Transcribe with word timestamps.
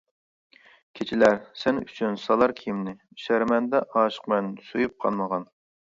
كېچىلەر 0.99 1.35
سەن 1.63 1.81
ئۈچۈن 1.83 2.17
سالار 2.23 2.55
كىيىمنى، 2.61 2.95
شەرمەندە 3.27 3.83
ئاشىقمەن 3.95 4.53
سۆيۈپ 4.71 4.97
قانمىغان! 5.07 5.47